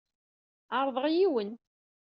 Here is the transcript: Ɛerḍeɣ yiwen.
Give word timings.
Ɛerḍeɣ 0.77 1.05
yiwen. 1.09 1.51